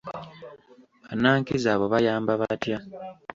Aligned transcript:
Bannankizo 1.05 1.67
abo 1.73 1.85
bayamba 1.93 2.31
batya? 2.41 2.77